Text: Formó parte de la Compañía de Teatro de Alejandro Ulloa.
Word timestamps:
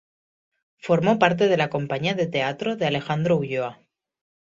Formó 0.79 1.19
parte 1.19 1.47
de 1.47 1.57
la 1.57 1.69
Compañía 1.69 2.15
de 2.15 2.25
Teatro 2.25 2.75
de 2.75 2.87
Alejandro 2.87 3.37
Ulloa. 3.37 3.83